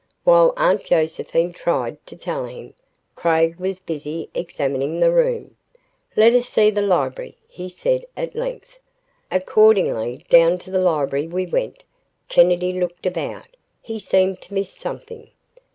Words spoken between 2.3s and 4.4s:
him, Craig was busy